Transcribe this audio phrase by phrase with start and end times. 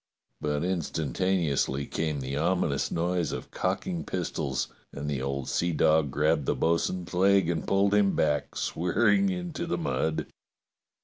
[0.41, 6.47] But instantaneously came the ominous noise of cocking pistols, and the old sea dog grabbed
[6.47, 10.25] the bo'sun's leg and pulled him back swear ing into the mud.